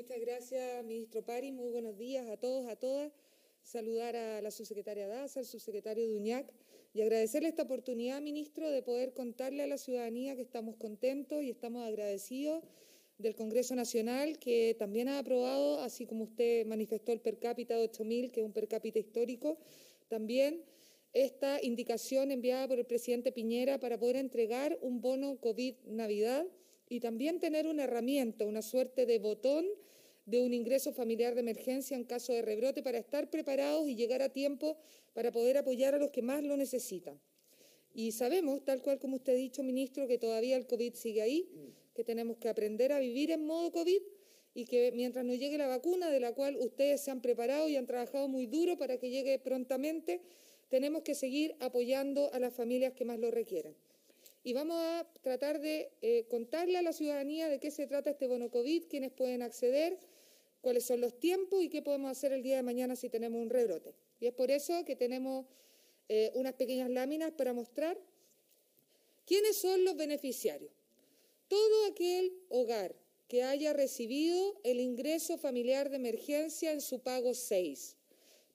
[0.00, 1.52] Muchas gracias, ministro Pari.
[1.52, 3.12] Muy buenos días a todos, a todas.
[3.62, 6.50] Saludar a la subsecretaria Daza, al subsecretario Duñac
[6.94, 11.50] y agradecerle esta oportunidad, ministro, de poder contarle a la ciudadanía que estamos contentos y
[11.50, 12.64] estamos agradecidos
[13.18, 17.90] del Congreso Nacional, que también ha aprobado, así como usted manifestó el per cápita de
[17.90, 19.58] 8.000, que es un per cápita histórico,
[20.08, 20.64] también
[21.12, 26.46] esta indicación enviada por el presidente Piñera para poder entregar un bono COVID Navidad
[26.88, 29.66] y también tener una herramienta, una suerte de botón
[30.30, 34.22] de un ingreso familiar de emergencia en caso de rebrote para estar preparados y llegar
[34.22, 34.76] a tiempo
[35.12, 37.20] para poder apoyar a los que más lo necesitan.
[37.92, 41.48] Y sabemos, tal cual como usted ha dicho, ministro, que todavía el COVID sigue ahí,
[41.94, 44.00] que tenemos que aprender a vivir en modo COVID
[44.54, 47.76] y que mientras nos llegue la vacuna, de la cual ustedes se han preparado y
[47.76, 50.20] han trabajado muy duro para que llegue prontamente,
[50.68, 53.74] tenemos que seguir apoyando a las familias que más lo requieren.
[54.42, 58.26] Y vamos a tratar de eh, contarle a la ciudadanía de qué se trata este
[58.26, 59.98] bono COVID, quiénes pueden acceder,
[60.60, 63.50] cuáles son los tiempos y qué podemos hacer el día de mañana si tenemos un
[63.50, 63.94] rebrote.
[64.20, 65.46] Y es por eso que tenemos
[66.08, 67.98] eh, unas pequeñas láminas para mostrar
[69.24, 70.72] quiénes son los beneficiarios.
[71.48, 72.94] Todo aquel hogar
[73.28, 77.96] que haya recibido el ingreso familiar de emergencia en su pago 6.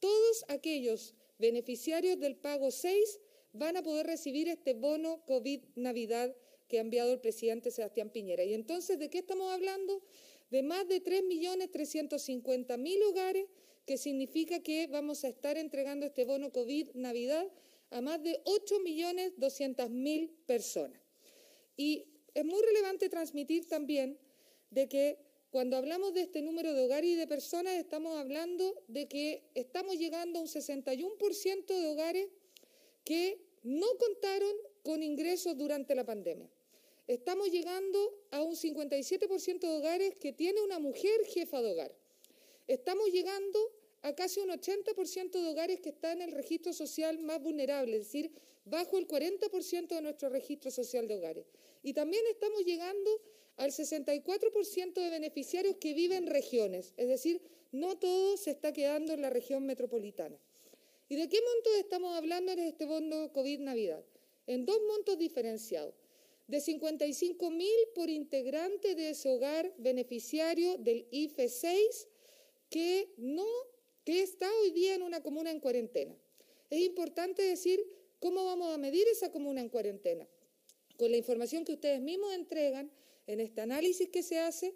[0.00, 3.20] Todos aquellos beneficiarios del pago 6
[3.52, 6.34] van a poder recibir este bono COVID Navidad
[6.68, 8.42] que ha enviado el presidente Sebastián Piñera.
[8.44, 10.02] Y entonces, ¿de qué estamos hablando?
[10.50, 13.46] De más de 3.350.000 hogares,
[13.84, 17.46] que significa que vamos a estar entregando este bono COVID Navidad
[17.90, 21.00] a más de 8.200.000 personas.
[21.76, 24.18] Y es muy relevante transmitir también
[24.70, 25.18] de que
[25.50, 29.96] cuando hablamos de este número de hogares y de personas, estamos hablando de que estamos
[29.96, 32.28] llegando a un 61% de hogares
[33.04, 36.50] que no contaron con ingresos durante la pandemia.
[37.06, 41.94] Estamos llegando a un 57% de hogares que tiene una mujer jefa de hogar.
[42.66, 43.60] Estamos llegando
[44.02, 48.04] a casi un 80% de hogares que están en el registro social más vulnerable, es
[48.04, 48.32] decir,
[48.64, 51.46] bajo el 40% de nuestro registro social de hogares.
[51.84, 53.22] Y también estamos llegando
[53.56, 59.12] al 64% de beneficiarios que viven en regiones, es decir, no todo se está quedando
[59.12, 60.36] en la región metropolitana.
[61.08, 64.04] ¿Y de qué montos estamos hablando en este bono COVID Navidad?
[64.48, 65.94] En dos montos diferenciados.
[66.48, 72.08] De 55 mil por integrante de ese hogar beneficiario del IFE 6
[72.70, 73.46] que no
[74.04, 76.16] que está hoy día en una comuna en cuarentena.
[76.70, 77.80] Es importante decir
[78.20, 80.28] cómo vamos a medir esa comuna en cuarentena.
[80.96, 82.90] Con la información que ustedes mismos entregan
[83.26, 84.72] en este análisis que se hace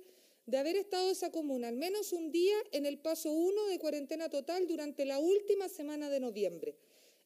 [0.46, 4.28] de haber estado esa comuna al menos un día en el paso 1 de cuarentena
[4.28, 6.74] total durante la última semana de noviembre.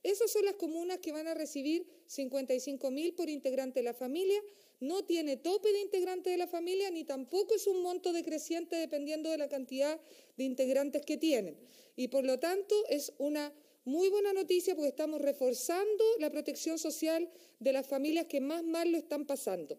[0.04, 4.38] Esas son las comunas que van a recibir 55 mil por integrante de la familia.
[4.78, 9.30] No tiene tope de integrante de la familia ni tampoco es un monto decreciente dependiendo
[9.30, 9.98] de la cantidad
[10.36, 11.56] de integrantes que tienen.
[11.96, 13.50] Y por lo tanto es una
[13.86, 18.92] muy buena noticia porque estamos reforzando la protección social de las familias que más mal
[18.92, 19.78] lo están pasando.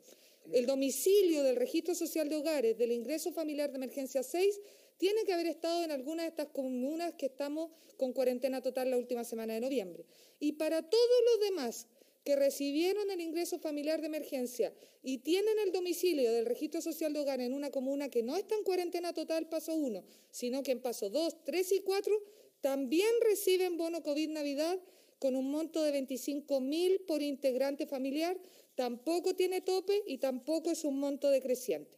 [0.51, 4.59] El domicilio del registro social de hogares del ingreso familiar de emergencia 6
[4.97, 8.97] tiene que haber estado en alguna de estas comunas que estamos con cuarentena total la
[8.97, 10.05] última semana de noviembre.
[10.39, 11.87] Y para todos los demás
[12.23, 14.73] que recibieron el ingreso familiar de emergencia
[15.03, 18.55] y tienen el domicilio del registro social de hogar en una comuna que no está
[18.55, 22.23] en cuarentena total paso 1, sino que en paso 2, 3 y 4,
[22.61, 24.79] también reciben bono COVID Navidad
[25.19, 28.37] con un monto de 25 mil por integrante familiar,
[28.73, 31.95] tampoco tiene tope y tampoco es un monto decreciente.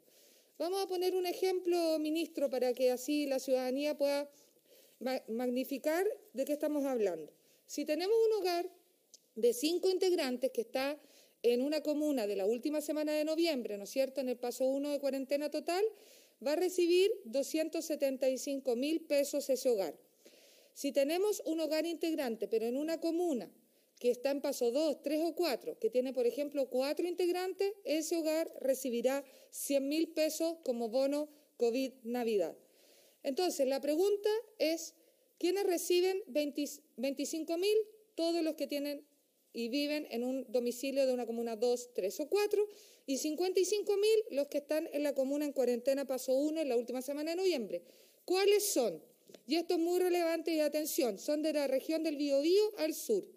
[0.59, 4.27] Vamos a poner un ejemplo, ministro, para que así la ciudadanía pueda
[5.27, 7.31] magnificar de qué estamos hablando.
[7.67, 8.67] Si tenemos un hogar
[9.35, 10.99] de cinco integrantes que está
[11.43, 14.65] en una comuna de la última semana de noviembre, ¿no es cierto?, en el paso
[14.65, 15.85] uno de cuarentena total,
[16.45, 19.95] va a recibir 275 mil pesos ese hogar.
[20.73, 23.47] Si tenemos un hogar integrante, pero en una comuna
[23.99, 28.17] que está en paso 2, 3 o 4, que tiene, por ejemplo, cuatro integrantes, ese
[28.17, 32.55] hogar recibirá 100 mil pesos como bono COVID Navidad.
[33.23, 34.29] Entonces, la pregunta
[34.59, 34.93] es,
[35.39, 37.77] ¿quiénes reciben 25 mil?
[38.15, 39.05] Todos los que tienen
[39.53, 42.67] y viven en un domicilio de una comuna 2, 3 o 4,
[43.07, 46.75] y 55 mil los que están en la comuna en cuarentena paso 1 en la
[46.75, 47.81] última semana de noviembre.
[48.25, 49.01] ¿Cuáles son?
[49.47, 53.36] Y esto es muy relevante y atención, son de la región del Biobío al sur.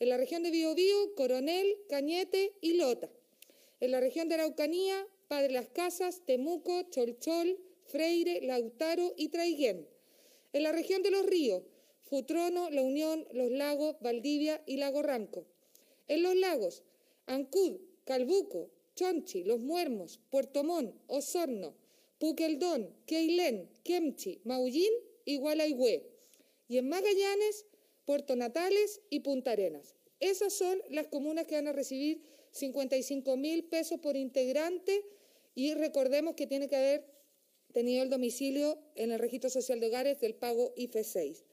[0.00, 3.08] En la región de Biobío, Coronel, Cañete y Lota.
[3.78, 9.88] En la región de Araucanía, Padre Las Casas, Temuco, Cholchol, Freire, Lautaro y Traiguén.
[10.52, 11.62] En la región de los ríos,
[12.02, 15.46] Futrono, La Unión, Los Lagos, Valdivia y Lago Ranco.
[16.08, 16.82] En los lagos,
[17.26, 21.74] Ancud, Calbuco, Chonchi, Los Muermos, Puerto Montt, Osorno,
[22.18, 24.92] Puqueldón, Keilén, Kemchi, Maullín
[25.24, 26.10] y Gualaihue.
[26.68, 27.66] Y en Magallanes,
[28.04, 29.94] Puerto Natales y Punta Arenas.
[30.20, 32.22] Esas son las comunas que van a recibir
[32.52, 35.02] 55 mil pesos por integrante
[35.54, 37.04] y recordemos que tiene que haber
[37.72, 41.44] tenido el domicilio en el registro social de hogares del pago IFE 6.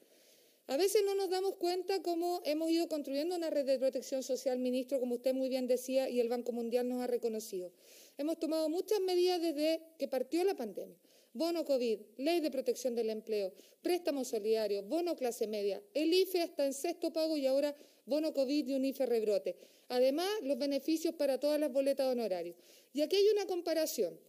[0.67, 4.59] A veces no nos damos cuenta cómo hemos ido construyendo una red de protección social,
[4.59, 7.73] ministro, como usted muy bien decía, y el Banco Mundial nos ha reconocido.
[8.17, 10.97] Hemos tomado muchas medidas desde que partió la pandemia.
[11.33, 16.65] Bono COVID, ley de protección del empleo, préstamos solidarios, bono clase media, el IFE hasta
[16.65, 17.73] en sexto pago y ahora
[18.05, 19.55] bono COVID y un IFE rebrote.
[19.87, 22.57] Además, los beneficios para todas las boletas de honorarios.
[22.93, 24.19] Y aquí hay una comparación.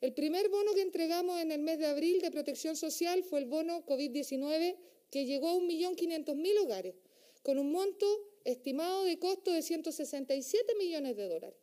[0.00, 3.46] El primer bono que entregamos en el mes de abril de protección social fue el
[3.46, 4.76] bono COVID-19
[5.10, 6.94] que llegó a 1.500.000 hogares,
[7.42, 8.06] con un monto
[8.44, 11.58] estimado de costo de 167 millones de dólares.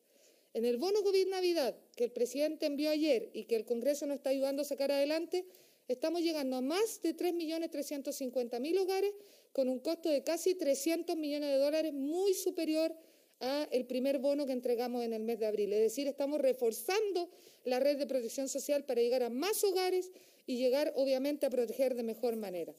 [0.60, 4.16] En el bono COVID Navidad, que el presidente envió ayer y que el Congreso nos
[4.16, 5.46] está ayudando a sacar adelante,
[5.88, 9.14] estamos llegando a más de 3.350.000 hogares
[9.54, 12.94] con un costo de casi 300 millones de dólares, muy superior
[13.40, 15.72] al primer bono que entregamos en el mes de abril.
[15.72, 17.30] Es decir, estamos reforzando
[17.64, 20.12] la red de protección social para llegar a más hogares
[20.46, 22.76] y llegar, obviamente, a proteger de mejor manera.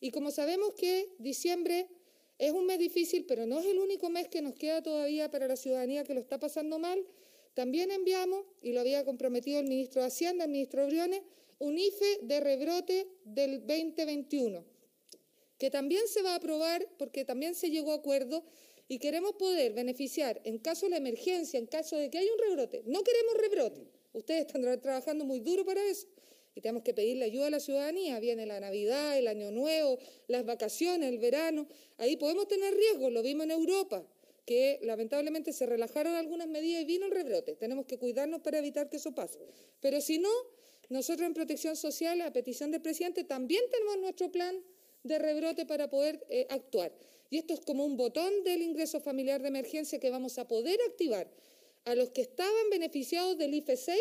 [0.00, 1.86] Y como sabemos que diciembre
[2.40, 5.46] es un mes difícil, pero no es el único mes que nos queda todavía para
[5.46, 7.04] la ciudadanía que lo está pasando mal,
[7.52, 11.20] también enviamos, y lo había comprometido el ministro de Hacienda, el ministro Briones,
[11.58, 14.64] un IFE de rebrote del 2021,
[15.58, 18.42] que también se va a aprobar porque también se llegó a acuerdo
[18.88, 22.82] y queremos poder beneficiar en caso de emergencia, en caso de que haya un rebrote.
[22.86, 23.86] No queremos rebrote.
[24.14, 26.08] Ustedes están trabajando muy duro para eso
[26.60, 28.20] tenemos que pedirle ayuda a la ciudadanía.
[28.20, 29.98] Viene la Navidad, el Año Nuevo,
[30.28, 31.66] las vacaciones, el verano.
[31.98, 34.04] Ahí podemos tener riesgos, lo vimos en Europa,
[34.46, 37.56] que lamentablemente se relajaron algunas medidas y vino el rebrote.
[37.56, 39.38] Tenemos que cuidarnos para evitar que eso pase.
[39.80, 40.30] Pero si no,
[40.88, 44.62] nosotros en Protección Social, a petición del presidente, también tenemos nuestro plan
[45.04, 46.92] de rebrote para poder eh, actuar.
[47.30, 50.78] Y esto es como un botón del ingreso familiar de emergencia que vamos a poder
[50.88, 51.30] activar
[51.84, 53.98] a los que estaban beneficiados del IFE 6,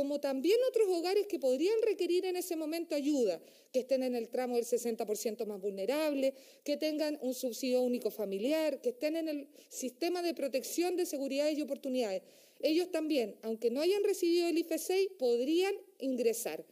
[0.00, 3.38] como también otros hogares que podrían requerir en ese momento ayuda,
[3.70, 6.32] que estén en el tramo del 60% más vulnerable,
[6.64, 11.58] que tengan un subsidio único familiar, que estén en el sistema de protección de seguridades
[11.58, 12.22] y oportunidades.
[12.60, 16.64] Ellos también, aunque no hayan recibido el IFE 6, podrían ingresar.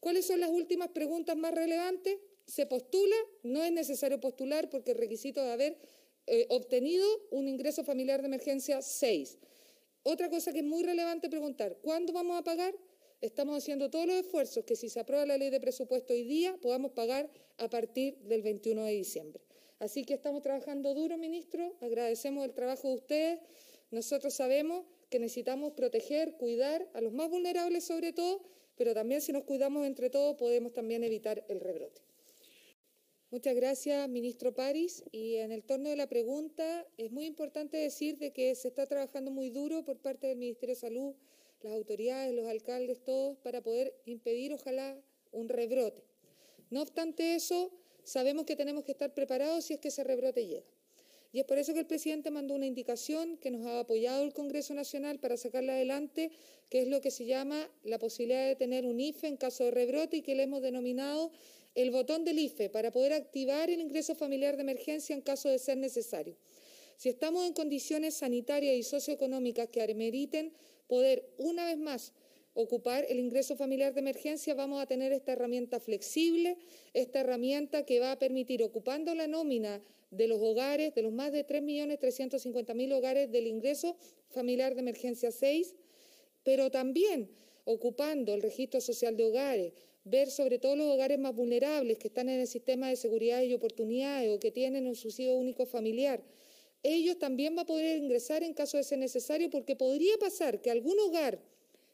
[0.00, 2.16] ¿Cuáles son las últimas preguntas más relevantes?
[2.46, 5.78] se postula, no es necesario postular porque el requisito de haber
[6.26, 9.38] eh, obtenido un ingreso familiar de emergencia 6.
[10.02, 12.74] Otra cosa que es muy relevante preguntar, ¿cuándo vamos a pagar?
[13.20, 16.56] Estamos haciendo todos los esfuerzos que si se aprueba la ley de presupuesto hoy día
[16.62, 19.42] podamos pagar a partir del 21 de diciembre.
[19.78, 23.40] Así que estamos trabajando duro, ministro, agradecemos el trabajo de ustedes.
[23.90, 28.40] Nosotros sabemos que necesitamos proteger, cuidar a los más vulnerables sobre todo,
[28.76, 32.00] pero también si nos cuidamos entre todos podemos también evitar el rebrote.
[33.32, 35.04] Muchas gracias, ministro París.
[35.12, 38.86] Y en el torno de la pregunta, es muy importante decir de que se está
[38.86, 41.14] trabajando muy duro por parte del Ministerio de Salud,
[41.62, 45.00] las autoridades, los alcaldes, todos, para poder impedir, ojalá,
[45.30, 46.02] un rebrote.
[46.70, 47.70] No obstante eso,
[48.02, 50.66] sabemos que tenemos que estar preparados si es que ese rebrote llega.
[51.32, 54.32] Y es por eso que el presidente mandó una indicación que nos ha apoyado el
[54.32, 56.32] Congreso Nacional para sacarla adelante,
[56.68, 59.70] que es lo que se llama la posibilidad de tener un IFE en caso de
[59.70, 61.30] rebrote y que le hemos denominado
[61.74, 65.58] el botón del IFE para poder activar el ingreso familiar de emergencia en caso de
[65.58, 66.36] ser necesario.
[66.96, 70.52] Si estamos en condiciones sanitarias y socioeconómicas que ameriten
[70.86, 72.12] poder una vez más
[72.54, 76.58] ocupar el ingreso familiar de emergencia, vamos a tener esta herramienta flexible,
[76.92, 79.80] esta herramienta que va a permitir, ocupando la nómina
[80.10, 83.96] de los hogares, de los más de 3.350.000 hogares del ingreso
[84.28, 85.74] familiar de emergencia 6,
[86.42, 87.30] pero también
[87.70, 89.72] ocupando el registro social de hogares,
[90.04, 93.54] ver sobre todo los hogares más vulnerables que están en el sistema de seguridad y
[93.54, 96.22] oportunidades o que tienen un subsidio único familiar.
[96.82, 100.70] Ellos también van a poder ingresar en caso de ser necesario porque podría pasar que
[100.70, 101.38] algún hogar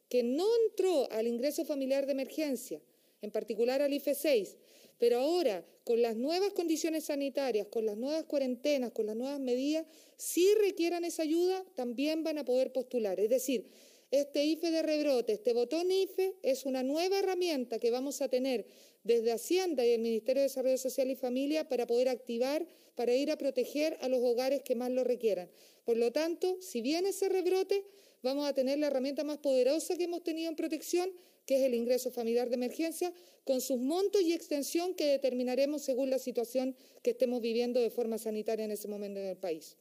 [0.09, 2.81] que no entró al ingreso familiar de emergencia,
[3.23, 4.57] en particular al IFE 6,
[4.99, 9.87] pero ahora con las nuevas condiciones sanitarias, con las nuevas cuarentenas, con las nuevas medidas,
[10.17, 13.21] si requieran esa ayuda, también van a poder postular.
[13.21, 13.69] Es decir,
[14.11, 18.67] este IFE de rebrote, este botón IFE, es una nueva herramienta que vamos a tener
[19.03, 23.31] desde Hacienda y el Ministerio de Desarrollo Social y Familia para poder activar, para ir
[23.31, 25.51] a proteger a los hogares que más lo requieran.
[25.85, 27.85] Por lo tanto, si viene ese rebrote,
[28.23, 31.11] vamos a tener la herramienta más poderosa que hemos tenido en protección,
[31.45, 33.13] que es el ingreso familiar de emergencia,
[33.45, 38.19] con sus montos y extensión que determinaremos según la situación que estemos viviendo de forma
[38.19, 39.77] sanitaria en ese momento en el país.